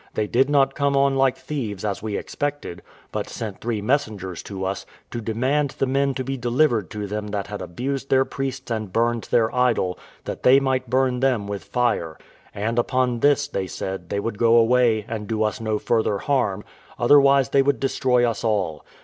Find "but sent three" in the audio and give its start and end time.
3.11-3.83